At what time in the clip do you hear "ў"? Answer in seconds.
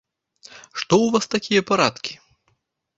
1.05-1.17